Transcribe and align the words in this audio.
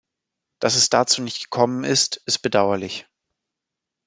Dass 0.57 0.73
es 0.73 0.89
dazu 0.89 1.21
nicht 1.21 1.43
gekommen 1.43 1.83
ist, 1.83 2.23
ist 2.25 2.39
bedauerlich. 2.39 3.05